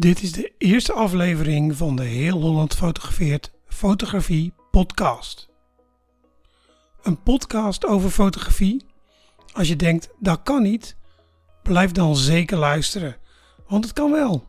[0.00, 5.48] Dit is de eerste aflevering van de Heel Holland Fotografeert Fotografie Podcast.
[7.02, 8.86] Een podcast over fotografie?
[9.52, 10.96] Als je denkt dat kan niet,
[11.62, 13.16] blijf dan zeker luisteren,
[13.66, 14.46] want het kan wel.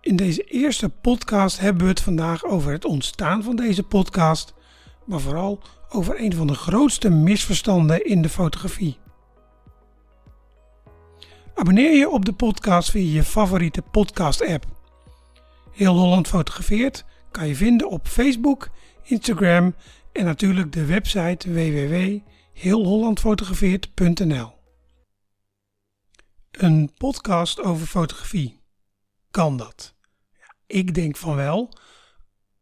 [0.00, 4.54] In deze eerste podcast hebben we het vandaag over het ontstaan van deze podcast,
[5.04, 8.98] maar vooral over een van de grootste misverstanden in de fotografie.
[11.58, 14.64] Abonneer je op de podcast via je favoriete podcast-app.
[15.72, 18.70] Heel Holland Fotografeert kan je vinden op Facebook,
[19.02, 19.74] Instagram
[20.12, 24.52] en natuurlijk de website www.heelhollandfotografeert.nl.
[26.50, 28.60] Een podcast over fotografie.
[29.30, 29.94] Kan dat?
[30.66, 31.72] Ik denk van wel.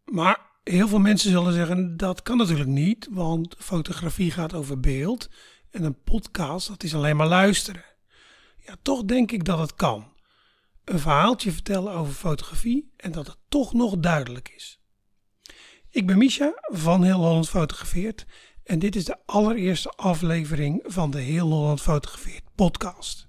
[0.04, 5.30] Maar heel veel mensen zullen zeggen dat kan natuurlijk niet, want fotografie gaat over beeld
[5.70, 7.95] en een podcast dat is alleen maar luisteren.
[8.66, 10.12] Ja, toch denk ik dat het kan.
[10.84, 14.80] Een verhaaltje vertellen over fotografie en dat het toch nog duidelijk is.
[15.90, 18.26] Ik ben Misha van Heel Holland Fotografeert
[18.64, 23.28] en dit is de allereerste aflevering van de Heel Holland Fotografeert podcast.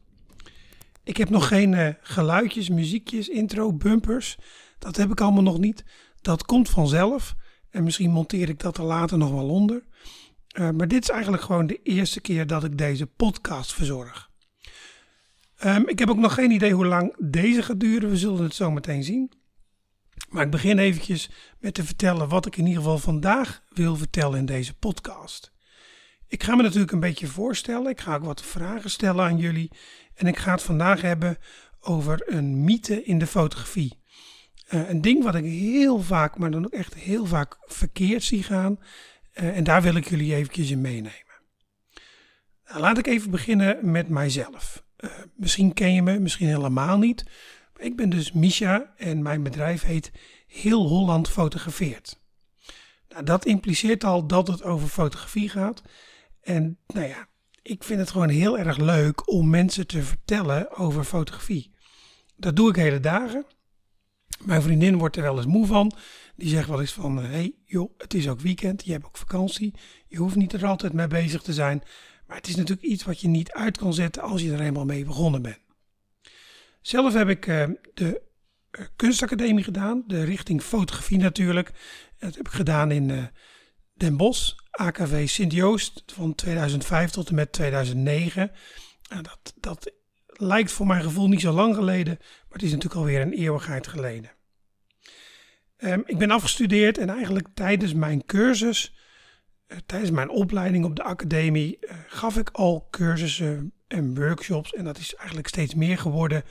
[1.03, 4.37] Ik heb nog geen uh, geluidjes, muziekjes, intro, bumpers.
[4.79, 5.83] Dat heb ik allemaal nog niet.
[6.21, 7.35] Dat komt vanzelf
[7.69, 9.83] en misschien monteer ik dat er later nog wel onder.
[10.59, 14.26] Uh, maar dit is eigenlijk gewoon de eerste keer dat ik deze podcast verzorg.
[15.65, 18.09] Um, ik heb ook nog geen idee hoe lang deze gaat duren.
[18.09, 19.31] We zullen het zo meteen zien.
[20.29, 24.39] Maar ik begin eventjes met te vertellen wat ik in ieder geval vandaag wil vertellen
[24.39, 25.51] in deze podcast.
[26.27, 27.91] Ik ga me natuurlijk een beetje voorstellen.
[27.91, 29.71] Ik ga ook wat vragen stellen aan jullie.
[30.13, 31.37] En ik ga het vandaag hebben
[31.79, 33.99] over een mythe in de fotografie.
[34.69, 38.43] Uh, een ding wat ik heel vaak, maar dan ook echt heel vaak verkeerd zie
[38.43, 38.79] gaan.
[39.33, 41.25] Uh, en daar wil ik jullie eventjes in meenemen.
[42.65, 44.85] Nou, laat ik even beginnen met mijzelf.
[44.99, 47.25] Uh, misschien ken je me, misschien helemaal niet.
[47.77, 50.11] Ik ben dus Misha en mijn bedrijf heet
[50.47, 52.19] Heel Holland Fotografeert.
[53.09, 55.81] Nou, dat impliceert al dat het over fotografie gaat.
[56.41, 57.27] En nou ja,
[57.61, 61.71] ik vind het gewoon heel erg leuk om mensen te vertellen over fotografie.
[62.35, 63.45] Dat doe ik hele dagen.
[64.45, 65.91] Mijn vriendin wordt er wel eens moe van.
[66.35, 69.17] Die zegt wel eens van, hé hey, joh, het is ook weekend, je hebt ook
[69.17, 69.73] vakantie.
[70.07, 71.83] Je hoeft niet er altijd mee bezig te zijn.
[72.27, 74.85] Maar het is natuurlijk iets wat je niet uit kan zetten als je er eenmaal
[74.85, 75.59] mee begonnen bent.
[76.81, 78.21] Zelf heb ik uh, de
[78.71, 81.71] uh, kunstacademie gedaan, de richting fotografie natuurlijk.
[82.19, 83.25] Dat heb ik gedaan in uh,
[83.93, 88.51] Den Bosch, AKV Sint-Joost van 2005 tot en met 2009.
[89.09, 89.91] Nou, dat, dat
[90.25, 93.87] lijkt voor mijn gevoel niet zo lang geleden, maar het is natuurlijk alweer een eeuwigheid
[93.87, 94.31] geleden.
[95.77, 98.97] Um, ik ben afgestudeerd en eigenlijk tijdens mijn cursus eh,
[99.85, 104.73] tijdens mijn opleiding op de academie uh, gaf ik al cursussen en workshops.
[104.73, 106.43] En dat is eigenlijk steeds meer geworden.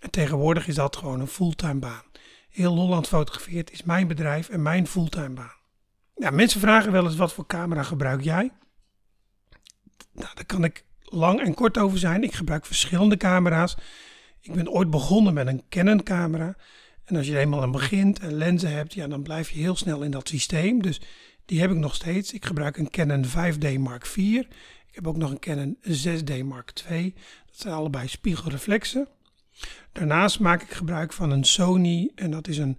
[0.00, 2.02] En tegenwoordig is dat gewoon een fulltime baan.
[2.48, 5.56] Heel Holland fotografeert is mijn bedrijf en mijn fulltime baan.
[6.14, 8.52] Ja, mensen vragen wel eens wat voor camera gebruik jij?
[10.12, 12.22] Nou, daar kan ik lang en kort over zijn.
[12.22, 13.76] Ik gebruik verschillende camera's.
[14.40, 16.56] Ik ben ooit begonnen met een Canon camera.
[17.04, 20.02] En als je eenmaal aan begint en lenzen hebt, ja, dan blijf je heel snel
[20.02, 20.82] in dat systeem.
[20.82, 21.00] Dus
[21.48, 22.32] die heb ik nog steeds.
[22.32, 24.16] Ik gebruik een Canon 5D Mark IV.
[24.86, 27.14] Ik heb ook nog een Canon 6D Mark II.
[27.46, 29.08] Dat zijn allebei spiegelreflexen.
[29.92, 32.78] Daarnaast maak ik gebruik van een Sony en dat is een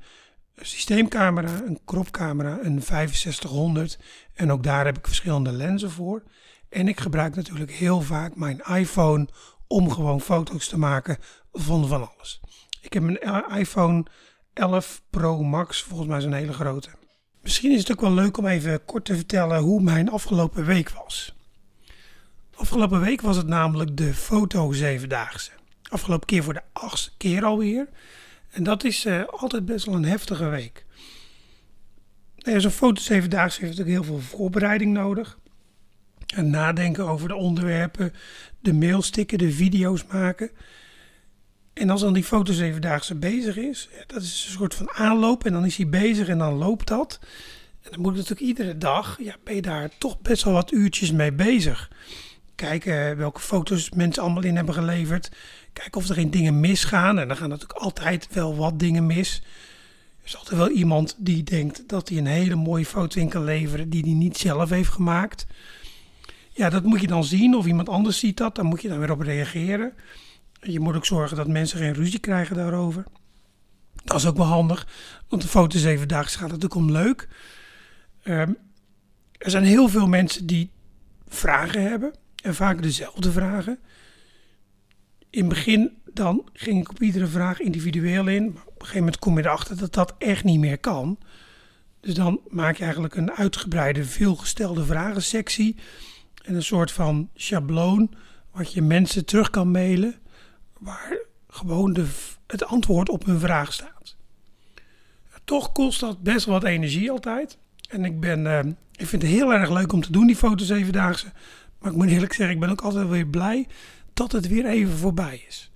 [0.56, 4.00] systeemcamera, een cropcamera, een 6500
[4.34, 6.24] en ook daar heb ik verschillende lenzen voor.
[6.70, 9.28] En ik gebruik natuurlijk heel vaak mijn iPhone
[9.68, 11.18] om gewoon foto's te maken
[11.52, 12.42] van van alles.
[12.82, 14.06] Ik heb een iPhone
[14.54, 16.99] 11 Pro Max, volgens mij is een hele grote.
[17.42, 20.90] Misschien is het ook wel leuk om even kort te vertellen hoe mijn afgelopen week
[20.90, 21.36] was.
[22.56, 25.52] Afgelopen week was het namelijk de foto zevendaagse.
[25.90, 27.88] Afgelopen keer voor de achtste keer alweer.
[28.50, 30.86] En dat is uh, altijd best wel een heftige week.
[32.38, 35.38] Nou Zo'n foto zevendaagse heeft natuurlijk heel veel voorbereiding nodig.
[36.36, 38.14] En nadenken over de onderwerpen,
[38.60, 40.52] de mails stikken, de video's maken.
[41.80, 45.54] En als dan die foto zevendaagse bezig is, dat is een soort van aanloop en
[45.54, 47.20] dan is hij bezig en dan loopt dat.
[47.82, 51.12] En dan moet natuurlijk iedere dag, ja, ben je daar toch best wel wat uurtjes
[51.12, 51.90] mee bezig.
[52.56, 55.32] Kijken welke foto's mensen allemaal in hebben geleverd.
[55.74, 57.20] Kijken of er geen dingen misgaan.
[57.20, 59.42] En dan gaan natuurlijk altijd wel wat dingen mis.
[60.20, 63.44] Er is altijd wel iemand die denkt dat hij een hele mooie foto in kan
[63.44, 65.46] leveren die hij niet zelf heeft gemaakt.
[66.50, 68.56] Ja, dat moet je dan zien of iemand anders ziet dat.
[68.56, 69.94] Dan moet je dan weer op reageren.
[70.62, 73.04] Je moet ook zorgen dat mensen geen ruzie krijgen daarover.
[74.04, 74.88] Dat is ook wel handig,
[75.28, 77.28] want de foto zeven dagen gaat natuurlijk om leuk.
[78.24, 78.58] Um,
[79.38, 80.72] er zijn heel veel mensen die
[81.28, 82.14] vragen hebben
[82.44, 83.80] en vaak dezelfde vragen.
[85.30, 88.44] In het begin dan ging ik op iedere vraag individueel in.
[88.44, 91.18] Maar op een gegeven moment kom je erachter dat dat echt niet meer kan.
[92.00, 95.76] Dus dan maak je eigenlijk een uitgebreide veelgestelde vragensectie.
[96.44, 98.14] En een soort van schabloon
[98.52, 100.16] wat je mensen terug kan mailen.
[100.80, 101.18] Waar
[101.48, 102.06] gewoon de,
[102.48, 104.16] het antwoord op hun vraag staat.
[105.44, 107.58] Toch kost dat best wat energie altijd.
[107.90, 108.60] En ik, ben, uh,
[108.96, 111.32] ik vind het heel erg leuk om te doen, die foto's zevendaagse.
[111.80, 113.68] Maar ik moet eerlijk zeggen, ik ben ook altijd weer blij
[114.14, 115.72] dat het weer even voorbij is.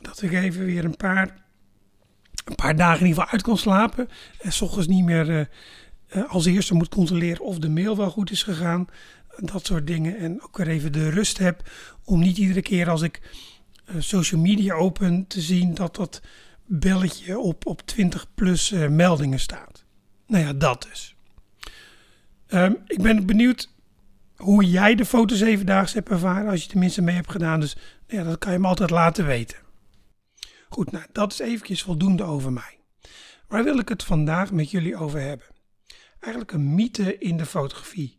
[0.00, 1.34] Dat ik even weer een paar,
[2.44, 4.08] een paar dagen in ieder geval uit kon slapen.
[4.40, 5.44] En s ochtends niet meer uh,
[6.14, 8.86] uh, als eerste moet controleren of de mail wel goed is gegaan.
[9.36, 10.16] Dat soort dingen.
[10.18, 11.70] En ook weer even de rust heb
[12.04, 13.20] om niet iedere keer als ik
[13.98, 16.20] social media open te zien dat dat
[16.66, 19.84] belletje op, op 20 plus meldingen staat.
[20.26, 21.16] Nou ja, dat dus.
[22.48, 23.70] Um, ik ben benieuwd
[24.36, 27.60] hoe jij de foto zevendaagse hebt ervaren, als je tenminste mee hebt gedaan.
[27.60, 29.58] Dus ja, dat kan je me altijd laten weten.
[30.68, 32.78] Goed, nou, dat is eventjes voldoende over mij.
[33.48, 35.46] Waar wil ik het vandaag met jullie over hebben?
[36.20, 38.18] Eigenlijk een mythe in de fotografie.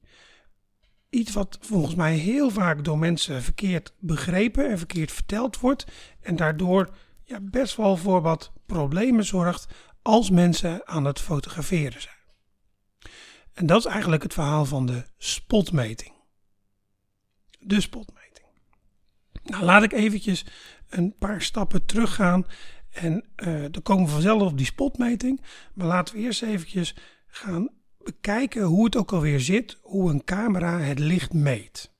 [1.09, 5.85] Iets wat volgens mij heel vaak door mensen verkeerd begrepen en verkeerd verteld wordt.
[6.21, 9.67] En daardoor ja, best wel voor wat problemen zorgt
[10.01, 12.15] als mensen aan het fotograferen zijn.
[13.53, 16.13] En dat is eigenlijk het verhaal van de spotmeting.
[17.59, 18.47] De spotmeting.
[19.43, 20.45] Nou, laat ik eventjes
[20.89, 22.45] een paar stappen teruggaan
[22.89, 25.41] en uh, dan komen we vanzelf op die spotmeting.
[25.73, 26.95] Maar laten we eerst eventjes
[27.27, 27.69] gaan
[28.07, 31.91] bekijken hoe het ook alweer zit, hoe een camera het licht meet.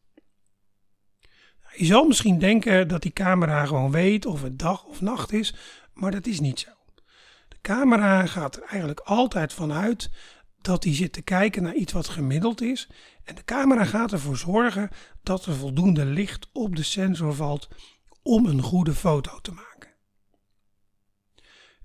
[1.76, 5.56] Je zal misschien denken dat die camera gewoon weet of het dag of nacht is,
[5.94, 6.70] maar dat is niet zo.
[7.48, 10.10] De camera gaat er eigenlijk altijd vanuit
[10.62, 12.90] dat hij zit te kijken naar iets wat gemiddeld is.
[13.24, 14.90] En de camera gaat ervoor zorgen
[15.24, 17.68] dat er voldoende licht op de sensor valt
[18.24, 19.90] om een goede foto te maken.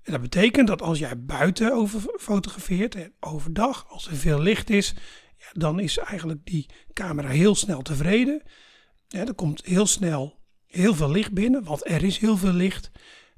[0.03, 4.93] En dat betekent dat als jij buiten over fotografeert, overdag, als er veel licht is,
[5.37, 8.41] ja, dan is eigenlijk die camera heel snel tevreden.
[9.07, 10.41] Ja, er komt heel snel
[10.73, 12.91] heel veel licht binnen, want er is heel veel licht.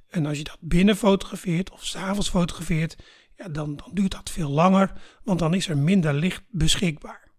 [0.10, 2.96] En als je dat binnen fotografeert of s'avonds fotografeert,
[3.36, 4.92] ja, dan, dan duurt dat veel langer,
[5.24, 7.32] want dan is er minder licht beschikbaar.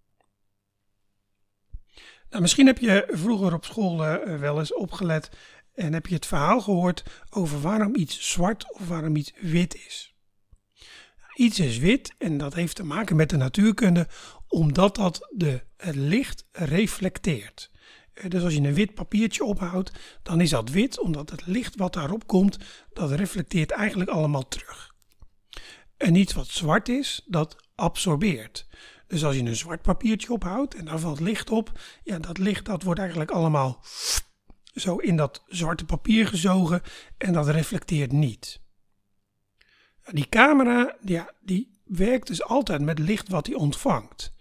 [2.31, 5.31] Nou, misschien heb je vroeger op school uh, wel eens opgelet
[5.77, 10.15] en heb je het verhaal gehoord over waarom iets zwart of waarom iets wit is.
[11.35, 14.09] Iets is wit en dat heeft te maken met de natuurkunde,
[14.49, 17.71] omdat dat de, het licht reflecteert.
[18.13, 19.93] Eh, dus als je een wit papiertje ophoudt,
[20.23, 22.59] dan is dat wit, omdat het licht wat daarop komt,
[22.93, 24.95] dat reflecteert eigenlijk allemaal terug.
[25.97, 28.67] En iets wat zwart is, dat absorbeert.
[29.07, 32.65] Dus als je een zwart papiertje ophoudt en daar valt licht op, ja, dat licht
[32.65, 33.85] dat wordt eigenlijk allemaal
[34.77, 36.83] zo in dat zwarte papier gezogen
[37.19, 38.61] en dat reflecteert niet.
[40.11, 44.33] Die camera, ja, die werkt dus altijd met licht wat hij ontvangt.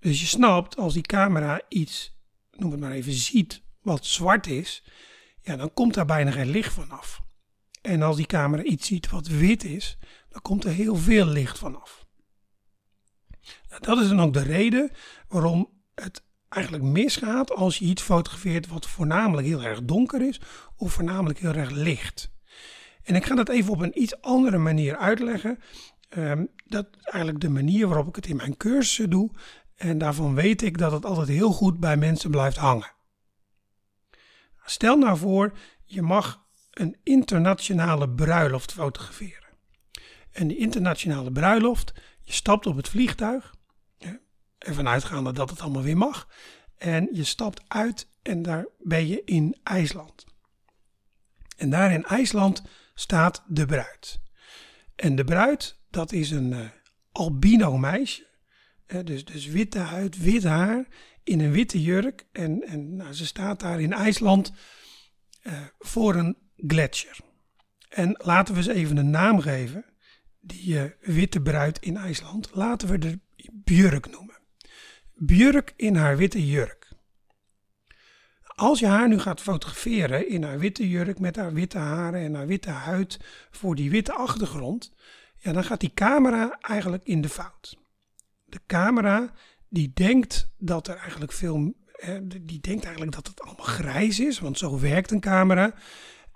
[0.00, 2.16] Dus je snapt, als die camera iets,
[2.50, 4.84] noem het maar even, ziet wat zwart is,
[5.42, 7.22] ja, dan komt daar bijna geen licht vanaf.
[7.82, 9.98] En als die camera iets ziet wat wit is,
[10.28, 12.06] dan komt er heel veel licht vanaf.
[13.68, 14.90] Nou, dat is dan ook de reden
[15.28, 16.25] waarom het
[16.56, 20.40] eigenlijk misgaat als je iets fotografeert wat voornamelijk heel erg donker is
[20.76, 22.34] of voornamelijk heel erg licht.
[23.02, 25.58] En ik ga dat even op een iets andere manier uitleggen.
[26.16, 29.30] Um, dat is eigenlijk de manier waarop ik het in mijn cursussen doe.
[29.76, 32.92] En daarvan weet ik dat het altijd heel goed bij mensen blijft hangen.
[34.64, 35.52] Stel nou voor,
[35.84, 39.48] je mag een internationale bruiloft fotograferen.
[40.32, 43.54] En die internationale bruiloft, je stapt op het vliegtuig,
[44.66, 46.28] ervan uitgaande dat het allemaal weer mag,
[46.76, 50.24] en je stapt uit en daar ben je in IJsland.
[51.56, 52.62] En daar in IJsland
[52.94, 54.20] staat de bruid.
[54.94, 56.68] En de bruid, dat is een uh,
[57.12, 58.26] albino meisje,
[59.04, 60.86] dus, dus witte huid, wit haar,
[61.24, 62.26] in een witte jurk.
[62.32, 64.52] En, en nou, ze staat daar in IJsland
[65.42, 67.18] uh, voor een gletsjer.
[67.88, 69.84] En laten we eens even een naam geven
[70.40, 73.20] die witte bruid in IJsland, laten we de
[73.52, 74.35] Björk noemen.
[75.18, 76.88] Björk in haar witte jurk.
[78.44, 82.34] Als je haar nu gaat fotograferen in haar witte jurk met haar witte haren en
[82.34, 83.20] haar witte huid
[83.50, 84.92] voor die witte achtergrond,
[85.36, 87.78] ja, dan gaat die camera eigenlijk in de fout.
[88.44, 89.32] De camera
[89.68, 91.74] die denkt dat er eigenlijk veel,
[92.24, 95.74] die denkt eigenlijk dat het allemaal grijs is, want zo werkt een camera.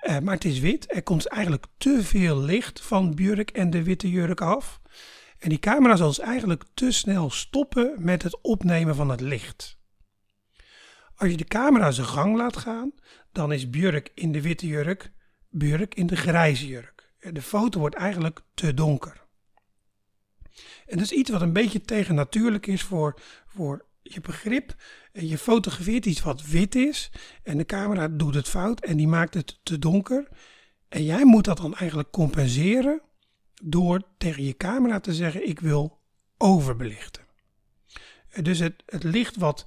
[0.09, 0.95] Uh, maar het is wit.
[0.95, 4.81] Er komt eigenlijk te veel licht van Björk en de witte jurk af.
[5.41, 9.79] En die camera zal dus eigenlijk te snel stoppen met het opnemen van het licht.
[11.17, 12.93] Als je de camera zijn gang laat gaan,
[13.33, 15.13] dan is Björk in de witte jurk
[15.51, 17.13] Björk in de grijze jurk.
[17.19, 19.27] De foto wordt eigenlijk te donker.
[20.87, 24.75] En dat is iets wat een beetje tegennatuurlijk is voor, voor je begrip.
[25.13, 27.11] Je fotografeert iets wat wit is
[27.43, 30.29] en de camera doet het fout en die maakt het te donker.
[30.89, 33.03] En jij moet dat dan eigenlijk compenseren
[33.63, 36.01] door tegen je camera te zeggen: Ik wil
[36.37, 37.23] overbelichten.
[38.43, 39.67] Dus het, het licht wat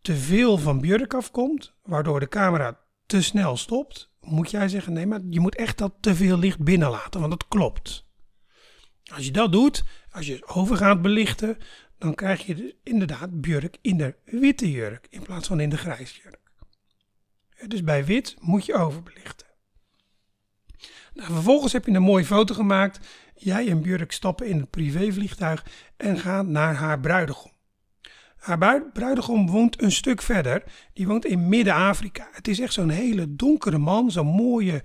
[0.00, 5.06] te veel van Björk afkomt, waardoor de camera te snel stopt, moet jij zeggen: Nee,
[5.06, 8.06] maar je moet echt dat te veel licht binnenlaten, want dat klopt.
[9.12, 11.58] Als je dat doet, als je over gaat belichten,
[11.98, 15.76] dan krijg je dus inderdaad Björk in de witte jurk in plaats van in de
[15.76, 16.40] grijze jurk.
[17.66, 19.47] Dus bij wit moet je overbelichten.
[21.18, 23.06] Nou, vervolgens heb je een mooie foto gemaakt.
[23.34, 27.50] Jij en Björk stappen in het privévliegtuig en gaan naar haar bruidegom.
[28.36, 30.62] Haar bruidegom woont een stuk verder.
[30.92, 32.28] Die woont in Midden-Afrika.
[32.32, 34.82] Het is echt zo'n hele donkere man, zo'n mooie,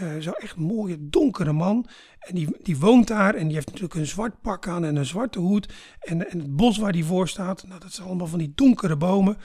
[0.00, 1.88] uh, zo echt mooie donkere man.
[2.18, 5.06] En die, die woont daar en die heeft natuurlijk een zwart pak aan en een
[5.06, 5.72] zwarte hoed.
[6.00, 8.96] En, en het bos waar die voor staat, nou, dat zijn allemaal van die donkere
[8.96, 9.36] bomen.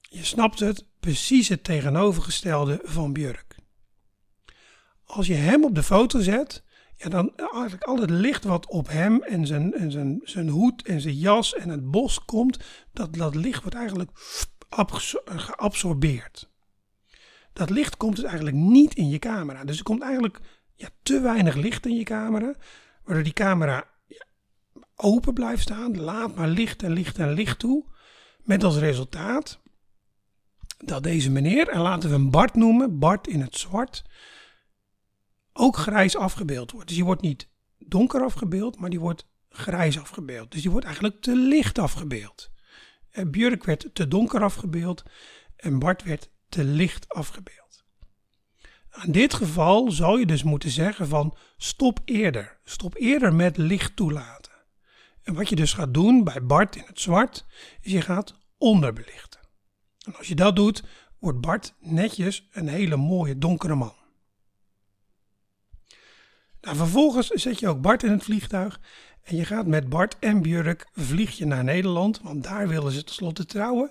[0.00, 3.51] Je snapt het, precies het tegenovergestelde van Björk.
[5.12, 6.62] Als je hem op de foto zet,
[6.96, 10.82] ja, dan eigenlijk al het licht wat op hem en zijn, en zijn, zijn hoed
[10.82, 12.58] en zijn jas en het bos komt,
[12.92, 14.10] dat, dat licht wordt eigenlijk
[15.24, 16.50] geabsorbeerd.
[17.52, 19.64] Dat licht komt dus eigenlijk niet in je camera.
[19.64, 20.40] Dus er komt eigenlijk
[20.74, 22.54] ja, te weinig licht in je camera,
[23.04, 23.84] waardoor die camera
[24.96, 26.00] open blijft staan.
[26.00, 27.84] Laat maar licht en licht en licht toe.
[28.42, 29.60] Met als resultaat
[30.78, 34.02] dat deze meneer, en laten we hem Bart noemen, Bart in het zwart,
[35.52, 36.86] ook grijs afgebeeld wordt.
[36.86, 40.50] Dus die wordt niet donker afgebeeld, maar die wordt grijs afgebeeld.
[40.50, 42.50] Dus die wordt eigenlijk te licht afgebeeld.
[43.10, 45.02] En Björk werd te donker afgebeeld
[45.56, 47.84] en Bart werd te licht afgebeeld.
[49.04, 52.60] In dit geval zou je dus moeten zeggen van stop eerder.
[52.64, 54.52] Stop eerder met licht toelaten.
[55.22, 57.46] En wat je dus gaat doen bij Bart in het zwart,
[57.80, 59.40] is je gaat onderbelichten.
[60.06, 60.84] En als je dat doet,
[61.18, 63.94] wordt Bart netjes een hele mooie donkere man.
[66.62, 68.80] Nou, vervolgens zet je ook Bart in het vliegtuig
[69.22, 73.04] en je gaat met Bart en Björk vlieg je naar Nederland, want daar willen ze
[73.04, 73.90] tenslotte trouwen.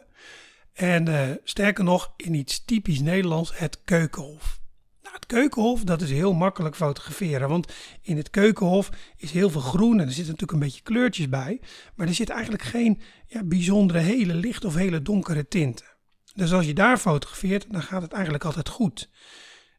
[0.74, 4.60] En uh, sterker nog, in iets typisch Nederlands, het keukenhof.
[5.01, 9.62] Nou, het keukenhof, dat is heel makkelijk fotograferen, want in het keukenhof is heel veel
[9.62, 11.62] groen en er zitten natuurlijk een beetje kleurtjes bij,
[11.96, 15.86] maar er zit eigenlijk geen ja, bijzondere hele licht of hele donkere tinten.
[16.34, 19.10] Dus als je daar fotografeert, dan gaat het eigenlijk altijd goed.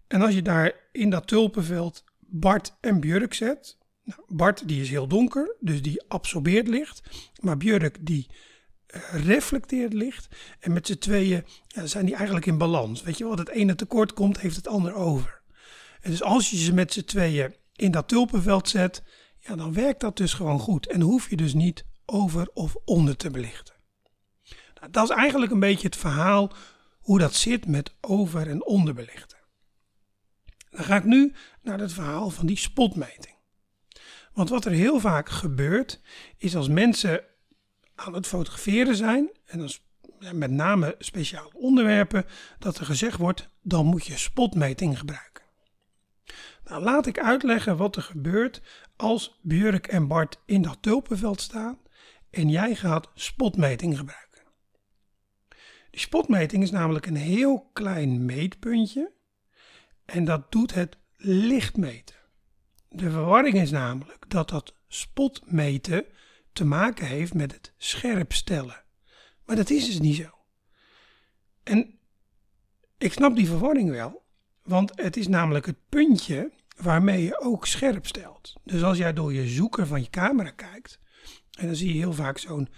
[0.07, 3.79] En als je daar in dat tulpenveld Bart en Björk zet.
[4.05, 7.03] Nou, Bart die is heel donker, dus die absorbeert licht.
[7.41, 8.27] Maar Björk die
[8.95, 10.29] uh, reflecteert licht.
[10.61, 13.03] En met z'n tweeën ja, zijn die eigenlijk in balans.
[13.03, 15.41] Weet je wat, het ene tekort komt, heeft het ander over.
[16.01, 19.03] En dus als je ze met z'n tweeën in dat tulpenveld zet,
[19.39, 20.87] ja, dan werkt dat dus gewoon goed.
[20.87, 23.75] En hoef je dus niet over of onder te belichten.
[24.81, 26.53] Nou, dat is eigenlijk een beetje het verhaal
[27.01, 29.32] hoe dat zit met over- en onderbelichten.
[30.73, 33.35] Dan ga ik nu naar het verhaal van die spotmeting.
[34.33, 36.01] Want wat er heel vaak gebeurt,
[36.37, 37.25] is als mensen
[37.95, 39.69] aan het fotograferen zijn, en
[40.33, 42.25] met name speciale onderwerpen,
[42.59, 45.45] dat er gezegd wordt, dan moet je spotmeting gebruiken.
[46.65, 48.63] Nou, laat ik uitleggen wat er gebeurt
[48.97, 51.79] als Björk en Bart in dat tulpenveld staan
[52.31, 54.43] en jij gaat spotmeting gebruiken.
[55.91, 59.13] Die spotmeting is namelijk een heel klein meetpuntje
[60.05, 62.17] en dat doet het lichtmeten.
[62.89, 66.05] De verwarring is namelijk dat dat spotmeten
[66.53, 68.83] te maken heeft met het scherpstellen.
[69.45, 70.31] Maar dat is dus niet zo.
[71.63, 71.99] En
[72.99, 74.23] ik snap die verwarring wel,
[74.63, 78.53] want het is namelijk het puntje waarmee je ook scherp stelt.
[78.65, 80.99] Dus als jij door je zoeker van je camera kijkt,
[81.59, 82.69] en dan zie je heel vaak zo'n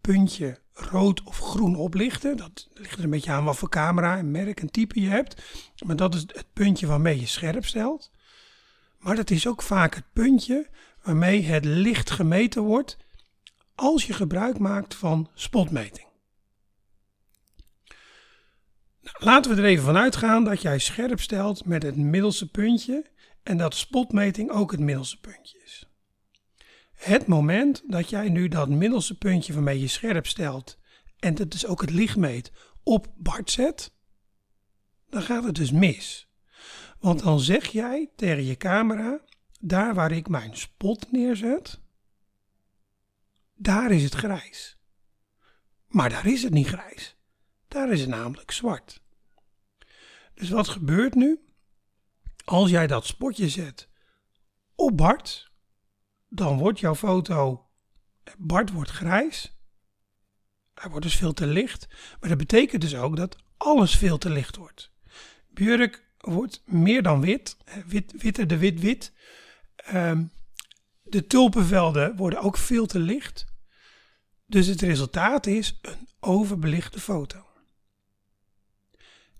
[0.00, 2.36] puntje rood of groen oplichten.
[2.36, 5.42] Dat ligt er een beetje aan wat voor camera en merk en type je hebt.
[5.86, 8.10] Maar dat is het puntje waarmee je scherp stelt.
[8.98, 10.68] Maar dat is ook vaak het puntje
[11.02, 12.96] waarmee het licht gemeten wordt
[13.74, 16.08] als je gebruik maakt van spotmeting.
[19.00, 23.06] Nou, laten we er even van uitgaan dat jij scherp stelt met het middelste puntje
[23.42, 25.89] en dat spotmeting ook het middelste puntje is.
[27.00, 30.78] Het moment dat jij nu dat middelste puntje waarmee je scherp stelt
[31.18, 32.52] en dat is ook het licht meet
[32.82, 33.92] op Bart zet,
[35.08, 36.28] dan gaat het dus mis.
[36.98, 39.20] Want dan zeg jij tegen je camera,
[39.60, 41.80] daar waar ik mijn spot neerzet,
[43.54, 44.78] daar is het grijs.
[45.86, 47.16] Maar daar is het niet grijs.
[47.68, 49.02] Daar is het namelijk zwart.
[50.34, 51.50] Dus wat gebeurt nu?
[52.50, 53.88] als jij dat spotje zet
[54.74, 55.49] op Bart,
[56.30, 57.68] dan wordt jouw foto,
[58.38, 59.58] Bart wordt grijs.
[60.74, 61.88] Hij wordt dus veel te licht.
[62.20, 64.92] Maar dat betekent dus ook dat alles veel te licht wordt.
[65.48, 67.56] Björk wordt meer dan wit,
[67.86, 69.12] wit witter de wit-wit.
[69.76, 70.24] Ehm,
[71.02, 73.46] de tulpenvelden worden ook veel te licht.
[74.46, 77.46] Dus het resultaat is een overbelichte foto.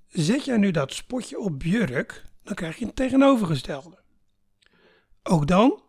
[0.06, 4.02] Zet jij nu dat spotje op Björk, dan krijg je een tegenovergestelde.
[5.22, 5.82] Ook dan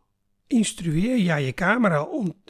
[0.51, 2.41] instrueer jij je camera om,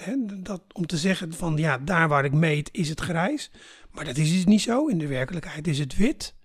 [0.43, 3.51] dat, om te zeggen van ja, daar waar ik meet is het grijs.
[3.91, 4.87] Maar dat is dus niet zo.
[4.87, 6.35] In de werkelijkheid is het wit.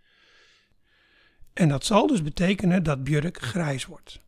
[1.53, 4.21] En dat zal dus betekenen dat Björk grijs wordt.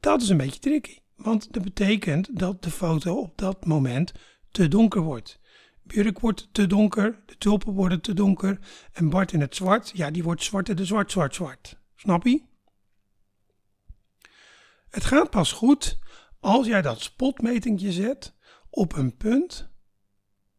[0.00, 4.12] Dat is een beetje tricky, want dat betekent dat de foto op dat moment
[4.50, 5.40] te donker wordt.
[5.82, 8.58] Björk wordt te donker, de tulpen worden te donker
[8.92, 11.78] en Bart in het zwart, ja, die wordt zwarte de zwart, zwart, zwart.
[11.96, 12.42] Snap je?
[14.94, 15.98] Het gaat pas goed
[16.40, 18.34] als jij dat spotmetingje zet
[18.70, 19.68] op een punt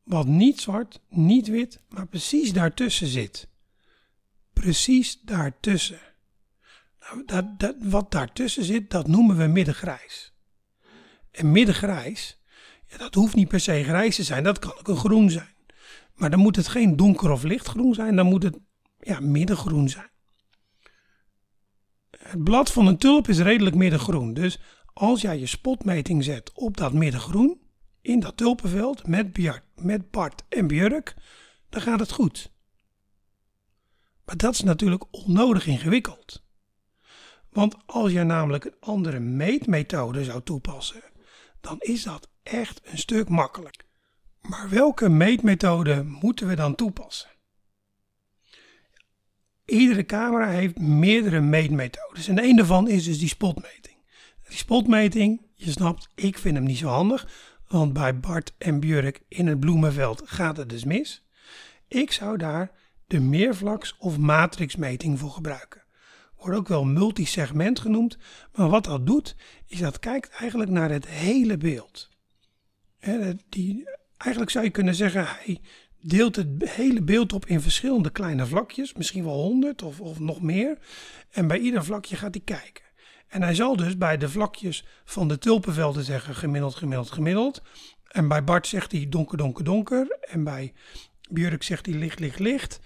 [0.03, 3.49] wat niet zwart, niet wit, maar precies daartussen zit.
[4.53, 5.99] Precies daartussen.
[6.99, 10.33] Nou, dat, dat, wat daartussen zit, dat noemen we middengrijs.
[11.31, 12.41] En middengrijs,
[12.87, 15.55] ja, dat hoeft niet per se grijs te zijn, dat kan ook een groen zijn.
[16.13, 18.57] Maar dan moet het geen donker of lichtgroen zijn, dan moet het
[18.99, 20.09] ja, middengroen zijn.
[22.27, 24.59] Het blad van een tulp is redelijk middengroen, dus
[24.93, 27.61] als jij je spotmeting zet op dat middengroen,
[28.01, 31.15] in dat tulpenveld met, Bjart, met Bart en Björk,
[31.69, 32.51] dan gaat het goed.
[34.25, 36.43] Maar dat is natuurlijk onnodig ingewikkeld.
[37.49, 41.03] Want als je namelijk een andere meetmethode zou toepassen,
[41.61, 43.85] dan is dat echt een stuk makkelijker.
[44.41, 47.34] Maar welke meetmethode moeten we dan toepassen?
[49.65, 53.97] Iedere camera heeft meerdere meetmethodes en een daarvan is dus die spotmeting.
[54.47, 57.27] Die spotmeting, je snapt, ik vind hem niet zo handig,
[57.67, 61.27] want bij Bart en Björk in het bloemenveld gaat het dus mis.
[61.87, 62.71] Ik zou daar
[63.07, 65.83] de meervlaks- of matrixmeting voor gebruiken.
[66.37, 68.17] Wordt ook wel multisegment genoemd,
[68.53, 69.35] maar wat dat doet,
[69.67, 72.09] is dat kijkt eigenlijk naar het hele beeld.
[73.49, 75.61] Die, eigenlijk zou je kunnen zeggen, hij
[76.07, 80.41] deelt het hele beeld op in verschillende kleine vlakjes, misschien wel honderd of, of nog
[80.41, 80.77] meer.
[81.29, 82.83] En bij ieder vlakje gaat hij kijken.
[83.27, 87.61] En hij zal dus bij de vlakjes van de tulpenvelden zeggen gemiddeld, gemiddeld, gemiddeld.
[88.07, 90.17] En bij Bart zegt hij donker, donker, donker.
[90.21, 90.73] En bij
[91.29, 92.79] Björk zegt hij licht, licht, licht.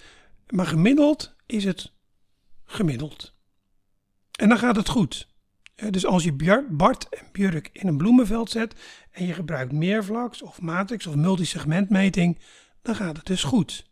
[0.50, 1.94] Maar gemiddeld is het
[2.66, 3.34] gemiddeld.
[4.32, 5.28] En dan gaat het goed.
[5.90, 8.76] Dus als je Bart en Björk in een bloemenveld zet
[9.12, 12.40] en je gebruikt meervlaks of matrix of multisegmentmeting,
[12.82, 13.88] dan gaat het dus goed.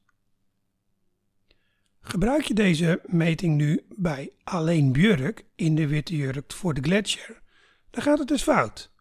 [2.00, 7.42] Gebruik je deze meting nu bij alleen Björk in de witte jurk voor de gletsjer,
[7.90, 8.92] dan gaat het dus fout.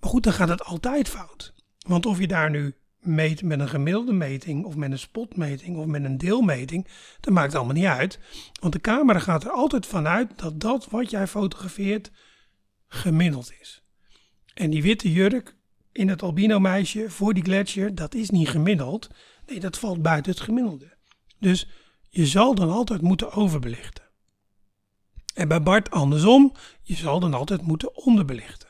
[0.00, 1.54] Maar goed, dan gaat het altijd fout.
[1.78, 5.86] Want of je daar nu meet met een gemiddelde meting of met een spotmeting of
[5.86, 6.88] met een deelmeting,
[7.20, 8.18] dat maakt allemaal niet uit.
[8.60, 12.10] Want de camera gaat er altijd vanuit dat dat wat jij fotografeert
[12.86, 13.82] gemiddeld is.
[14.54, 15.56] En die witte jurk
[16.00, 19.08] in het albino meisje voor die gletsjer, dat is niet gemiddeld.
[19.46, 20.96] Nee, dat valt buiten het gemiddelde.
[21.38, 21.68] Dus
[22.08, 24.04] je zal dan altijd moeten overbelichten.
[25.34, 28.68] En bij Bart andersom, je zal dan altijd moeten onderbelichten.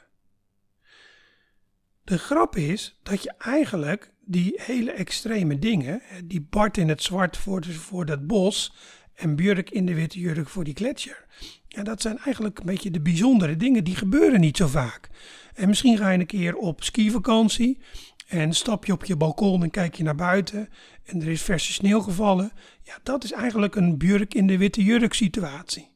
[2.05, 7.37] De grap is dat je eigenlijk die hele extreme dingen, die Bart in het zwart
[7.37, 8.75] voor, voor dat bos
[9.15, 11.27] en Björk in de witte jurk voor die gletsjer.
[11.69, 15.09] Ja, dat zijn eigenlijk een beetje de bijzondere dingen, die gebeuren niet zo vaak.
[15.55, 17.79] En misschien ga je een keer op skivakantie
[18.27, 20.69] en stap je op je balkon en kijk je naar buiten
[21.05, 22.53] en er is verse sneeuw gevallen.
[22.83, 25.91] Ja, dat is eigenlijk een Björk in de witte jurk situatie.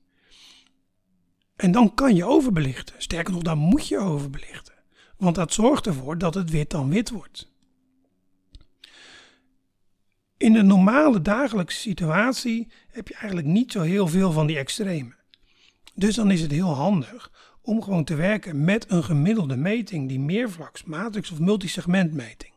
[1.57, 2.95] En dan kan je overbelichten.
[2.99, 4.75] Sterker nog, dan moet je overbelichten.
[5.17, 7.53] Want dat zorgt ervoor dat het wit dan wit wordt.
[10.37, 15.17] In de normale dagelijkse situatie heb je eigenlijk niet zo heel veel van die extremen.
[15.95, 17.33] Dus dan is het heel handig
[17.65, 22.53] om gewoon te werken met een gemiddelde meting, die meervlaks, matrix of multisegmentmeting.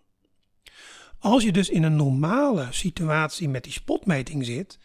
[1.20, 4.80] Als je dus in een normale situatie met die spotmeting zit,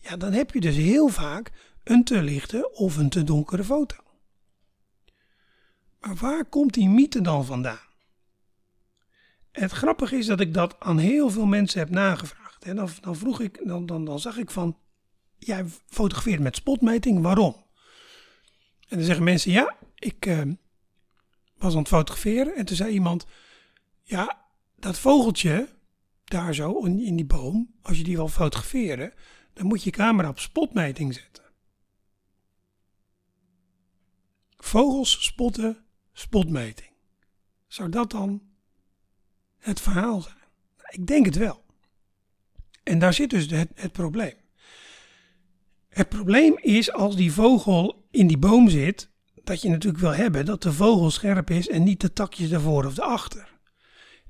[0.00, 1.52] ja, dan heb je dus heel vaak
[1.84, 3.96] een te lichte of een te donkere foto.
[6.00, 7.86] Maar waar komt die mythe dan vandaan?
[9.52, 12.64] Het grappige is dat ik dat aan heel veel mensen heb nagevraagd.
[12.64, 14.78] En dan, dan vroeg ik, dan, dan, dan zag ik van,
[15.38, 17.65] jij fotografeert met spotmeting, waarom?
[18.88, 20.42] En dan zeggen mensen, ja, ik uh,
[21.58, 23.26] was aan het fotograferen en toen zei iemand,
[24.02, 24.44] ja,
[24.76, 25.68] dat vogeltje
[26.24, 29.12] daar zo in die boom, als je die wil fotograferen,
[29.52, 31.44] dan moet je camera op spotmeting zetten.
[34.56, 36.90] Vogels spotten, spotmeting.
[37.66, 38.42] Zou dat dan
[39.58, 40.34] het verhaal zijn?
[40.88, 41.64] Ik denk het wel.
[42.82, 44.34] En daar zit dus het, het probleem.
[45.96, 49.10] Het probleem is als die vogel in die boom zit,
[49.44, 52.84] dat je natuurlijk wil hebben dat de vogel scherp is en niet de takjes ervoor
[52.84, 53.58] of erachter.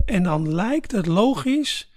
[0.05, 1.93] En dan lijkt het logisch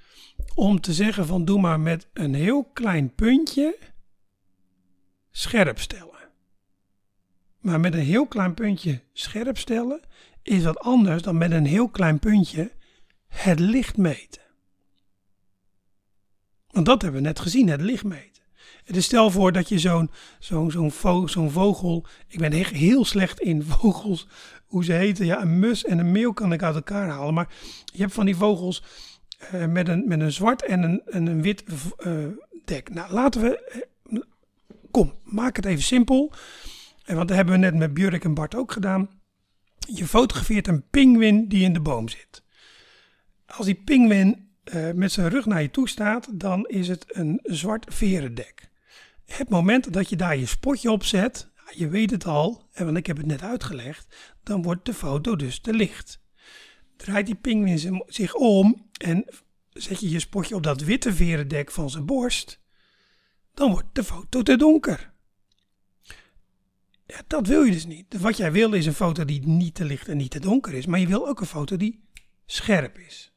[0.55, 3.77] om te zeggen van doe maar met een heel klein puntje
[5.31, 6.29] scherp stellen.
[7.59, 10.01] Maar met een heel klein puntje scherp stellen
[10.41, 12.71] is wat anders dan met een heel klein puntje
[13.27, 14.41] het licht meten.
[16.67, 18.38] Want dat hebben we net gezien, het licht meten.
[18.85, 19.79] Dus stel voor dat je
[21.25, 22.05] zo'n vogel.
[22.27, 24.27] Ik ben echt heel slecht in vogels.
[24.65, 25.25] Hoe ze heten.
[25.25, 27.33] Ja, een mus en een meeuw kan ik uit elkaar halen.
[27.33, 27.47] Maar
[27.85, 28.83] je hebt van die vogels
[29.53, 31.63] uh, met, een, met een zwart en een, en een wit
[31.99, 32.25] uh,
[32.65, 32.93] dek.
[32.93, 33.81] Nou, laten we.
[34.09, 34.21] Uh,
[34.91, 36.33] kom, maak het even simpel.
[37.05, 39.09] En want dat hebben we net met Björk en Bart ook gedaan.
[39.77, 42.43] Je fotografeert een pinguïn die in de boom zit.
[43.45, 44.48] Als die pinguïn
[44.93, 48.69] met zijn rug naar je toe staat, dan is het een zwart verendek
[49.37, 53.05] het moment dat je daar je spotje op zet, je weet het al, want ik
[53.05, 56.21] heb het net uitgelegd, dan wordt de foto dus te licht.
[56.97, 59.25] Draait die pinguïn zich om en
[59.69, 62.59] zet je je spotje op dat witte verendek van zijn borst,
[63.53, 65.13] dan wordt de foto te donker.
[67.05, 68.19] Ja, dat wil je dus niet.
[68.19, 70.85] Wat jij wil is een foto die niet te licht en niet te donker is,
[70.85, 72.03] maar je wil ook een foto die
[72.45, 73.33] scherp is.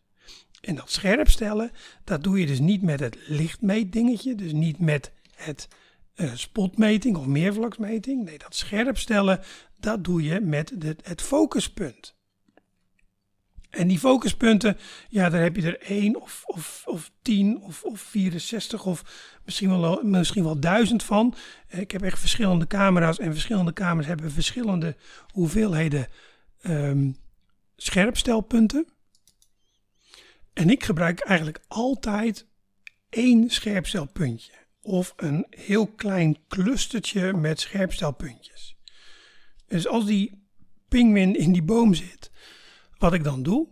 [0.63, 1.71] En dat scherp stellen,
[2.05, 5.69] dat doe je dus niet met het lichtmeetdingetje, dus niet met het
[6.17, 8.25] uh, spotmeting of meervlaksmeting.
[8.25, 9.41] Nee, dat scherp stellen,
[9.81, 12.15] dat doe je met de, het focuspunt.
[13.71, 14.77] En die focuspunten,
[15.09, 19.03] ja, daar heb je er één of, of, of tien of, of 64 of
[19.45, 21.35] misschien wel, misschien wel duizend van.
[21.69, 24.97] Ik heb echt verschillende camera's en verschillende camera's hebben verschillende
[25.33, 26.07] hoeveelheden
[26.63, 27.17] um,
[27.77, 28.87] scherpstelpunten.
[30.53, 32.47] En ik gebruik eigenlijk altijd
[33.09, 38.77] één scherpstelpuntje of een heel klein clustertje met scherpstelpuntjes.
[39.67, 40.47] Dus als die
[40.89, 42.31] pinguïn in die boom zit,
[42.99, 43.69] wat ik dan doe,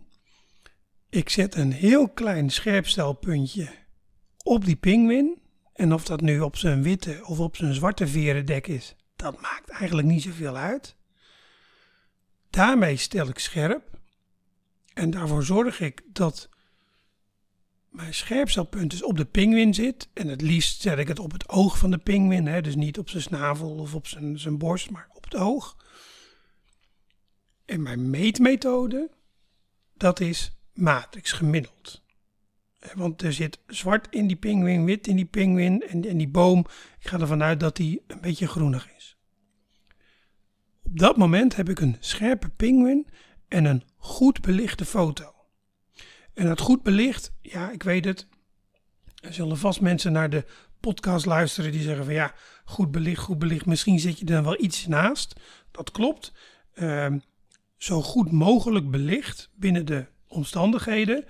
[1.09, 3.69] ik zet een heel klein scherpstelpuntje
[4.43, 5.39] op die pinguïn.
[5.73, 9.69] En of dat nu op zijn witte of op zijn zwarte verendek is, dat maakt
[9.69, 10.95] eigenlijk niet zoveel uit.
[12.49, 13.99] Daarmee stel ik scherp.
[14.93, 16.49] En daarvoor zorg ik dat
[17.91, 20.09] mijn scherpstelpunt dus op de pinguïn zit.
[20.13, 22.45] En het liefst zet ik het op het oog van de pinguïn.
[22.45, 25.77] Hè, dus niet op zijn snavel of op zijn, zijn borst, maar op het oog.
[27.65, 29.09] En mijn meetmethode,
[29.93, 32.03] dat is matrix gemiddeld.
[32.93, 36.59] Want er zit zwart in die pinguïn, wit in die pinguïn en, en die boom.
[36.99, 39.17] Ik ga ervan uit dat die een beetje groenig is.
[40.83, 43.07] Op dat moment heb ik een scherpe pinguïn
[43.47, 45.40] en een goed belichte foto.
[46.33, 48.27] En het goed belicht, ja, ik weet het.
[49.21, 50.45] Er zullen vast mensen naar de
[50.79, 52.33] podcast luisteren die zeggen van ja,
[52.65, 53.65] goed belicht, goed belicht.
[53.65, 55.39] Misschien zit je er wel iets naast.
[55.71, 56.33] Dat klopt.
[56.75, 57.13] Uh,
[57.77, 61.25] zo goed mogelijk belicht binnen de omstandigheden.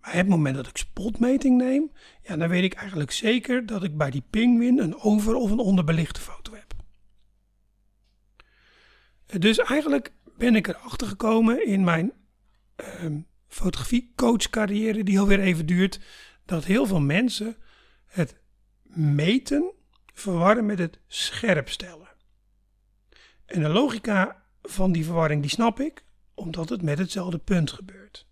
[0.00, 1.92] Maar het moment dat ik spotmeting neem,
[2.22, 5.58] ja, dan weet ik eigenlijk zeker dat ik bij die pinguïn een over- of een
[5.58, 6.74] onderbelichte foto heb.
[9.40, 12.12] Dus eigenlijk ben ik erachter gekomen in mijn
[13.02, 13.10] uh,
[13.56, 16.00] fotografiecoachcarrière die alweer even duurt,
[16.44, 17.56] dat heel veel mensen
[18.06, 18.36] het
[18.82, 19.72] meten
[20.12, 22.08] verwarren met het scherp stellen.
[23.44, 28.26] En de logica van die verwarring die snap ik, omdat het met hetzelfde punt gebeurt.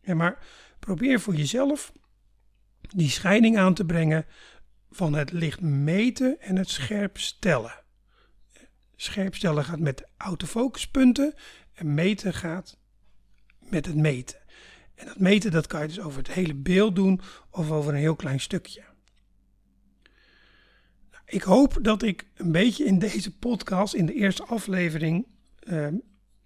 [0.00, 0.46] Ja, maar
[0.78, 1.92] probeer voor jezelf
[2.80, 4.26] die scheiding aan te brengen
[4.90, 7.82] van het licht meten en het scherp stellen.
[8.96, 11.34] Scherp stellen gaat met autofocuspunten
[11.74, 12.78] en meten gaat
[13.58, 14.43] met het meten.
[14.94, 17.98] En dat meten dat kan je dus over het hele beeld doen of over een
[17.98, 18.82] heel klein stukje.
[21.10, 25.26] Nou, ik hoop dat ik een beetje in deze podcast, in de eerste aflevering,
[25.58, 25.94] ehm,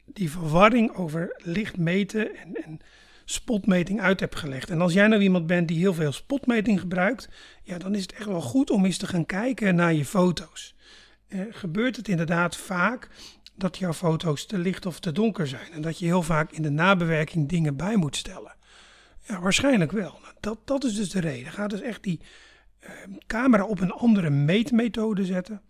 [0.05, 2.81] die verwarring over licht meten en, en
[3.25, 4.71] spotmeting uit heb gelegd.
[4.71, 7.29] En als jij nou iemand bent die heel veel spotmeting gebruikt,
[7.63, 10.75] ja, dan is het echt wel goed om eens te gaan kijken naar je foto's.
[11.29, 13.09] Eh, gebeurt het inderdaad vaak
[13.59, 15.73] dat jouw foto's te licht of te donker zijn.
[15.73, 18.57] En dat je heel vaak in de nabewerking dingen bij moet stellen.
[19.27, 20.19] Ja, waarschijnlijk wel.
[20.23, 21.53] Nou, dat, dat is dus de reden.
[21.53, 22.21] Ga dus echt die
[22.81, 22.91] uh,
[23.27, 25.63] camera op een andere meetmethode zetten.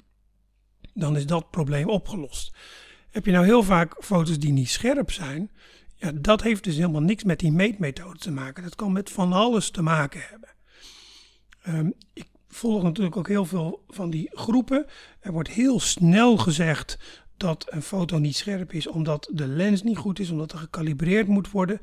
[0.95, 2.57] Dan is dat probleem opgelost.
[3.11, 5.51] Heb je nou heel vaak foto's die niet scherp zijn?
[5.95, 8.63] Ja, dat heeft dus helemaal niks met die meetmethode te maken.
[8.63, 10.49] Dat kan met van alles te maken hebben.
[11.69, 14.87] Um, ik volg natuurlijk ook heel veel van die groepen.
[15.21, 16.99] Er wordt heel snel gezegd
[17.39, 21.27] dat een foto niet scherp is omdat de lens niet goed is, omdat er gekalibreerd
[21.27, 21.81] moet worden.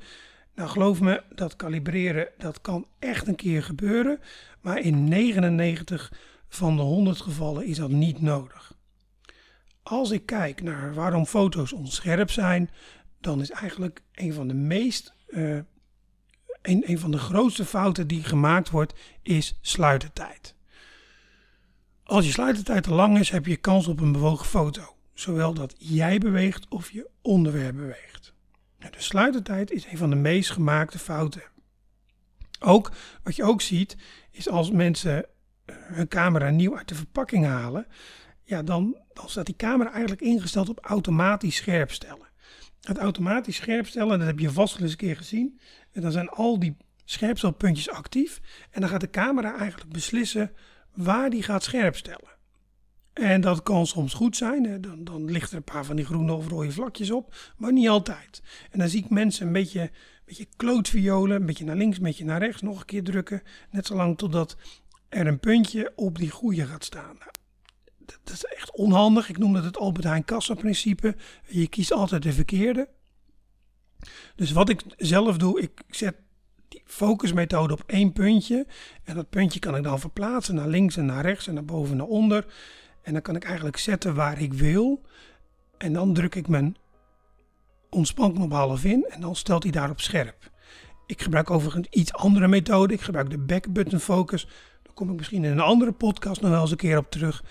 [0.55, 4.19] Nou, geloof me, dat kalibreren dat kan echt een keer gebeuren,
[4.61, 6.13] maar in 99
[6.47, 8.73] van de 100 gevallen is dat niet nodig.
[9.83, 12.69] Als ik kijk naar waarom foto's onscherp zijn,
[13.19, 15.59] dan is eigenlijk een van de meest uh,
[16.61, 20.55] een, een van de grootste fouten die gemaakt wordt, is sluitertijd.
[22.03, 24.94] Als je sluitertijd te lang is, heb je kans op een bewogen foto.
[25.15, 28.33] Zowel dat jij beweegt of je onderwerp beweegt.
[28.77, 31.43] De sluitertijd is een van de meest gemaakte fouten.
[32.59, 32.91] Ook
[33.23, 33.97] wat je ook ziet,
[34.31, 35.25] is als mensen
[35.65, 37.87] eh, hun camera nieuw uit de verpakking halen,
[38.43, 42.29] ja, dan, dan staat die camera eigenlijk ingesteld op automatisch scherp stellen.
[42.81, 45.59] Het automatisch scherp stellen, dat heb je vast wel eens een keer gezien.
[45.91, 48.41] En dan zijn al die scherpstelpuntjes actief.
[48.71, 50.51] En dan gaat de camera eigenlijk beslissen
[50.93, 52.33] waar die gaat scherp stellen.
[53.15, 54.81] En dat kan soms goed zijn.
[54.81, 57.35] Dan, dan ligt er een paar van die groene of rode vlakjes op.
[57.57, 58.41] Maar niet altijd.
[58.71, 59.89] En dan zie ik mensen een beetje, een
[60.25, 61.35] beetje klootviolen.
[61.35, 62.61] Een beetje naar links, een beetje naar rechts.
[62.61, 63.41] Nog een keer drukken.
[63.71, 64.57] Net zolang totdat
[65.09, 67.15] er een puntje op die goede gaat staan.
[67.19, 67.31] Nou,
[68.05, 69.29] dat, is echt onhandig.
[69.29, 71.15] Ik noem dat het Albert Heijn kassa principe.
[71.47, 72.89] Je kiest altijd de verkeerde.
[74.35, 76.15] Dus wat ik zelf doe, ik zet
[76.67, 78.67] die focusmethode op één puntje.
[79.03, 81.91] En dat puntje kan ik dan verplaatsen naar links en naar rechts en naar boven
[81.91, 82.45] en naar onder.
[83.05, 85.01] En dan kan ik eigenlijk zetten waar ik wil.
[85.77, 86.77] En dan druk ik mijn
[87.89, 90.51] ontspanknop half in en dan stelt hij daarop scherp.
[91.05, 92.93] Ik gebruik overigens iets andere methode.
[92.93, 94.45] Ik gebruik de back button focus.
[94.83, 97.43] Daar kom ik misschien in een andere podcast nog wel eens een keer op terug.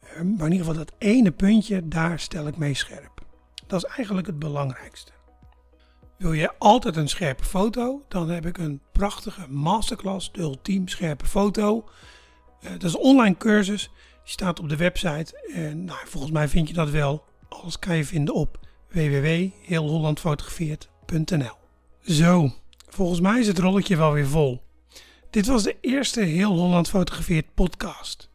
[0.00, 3.20] Ehm, maar in ieder geval dat ene puntje, daar stel ik mee scherp.
[3.66, 5.12] Dat is eigenlijk het belangrijkste.
[6.18, 8.02] Wil je altijd een scherpe foto?
[8.08, 11.88] Dan heb ik een prachtige masterclass, de ultiem scherpe foto.
[12.64, 13.90] Uh, dat is een online cursus.
[14.24, 15.40] Staat op de website.
[15.54, 17.24] En nou, volgens mij vind je dat wel.
[17.48, 18.58] Alles kan je vinden op
[18.88, 21.56] www.heelhollandfotografeert.nl
[22.00, 22.52] Zo,
[22.88, 24.62] volgens mij is het rolletje wel weer vol.
[25.30, 28.30] Dit was de eerste Heel Holland Fotografeert podcast.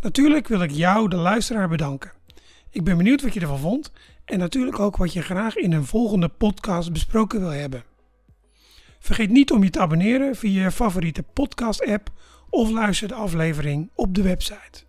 [0.00, 2.12] Natuurlijk wil ik jou, de luisteraar, bedanken.
[2.70, 3.92] Ik ben benieuwd wat je ervan vond
[4.24, 7.84] en natuurlijk ook wat je graag in een volgende podcast besproken wil hebben.
[8.98, 12.10] Vergeet niet om je te abonneren via je favoriete podcast-app
[12.48, 14.88] of luister de aflevering op de website.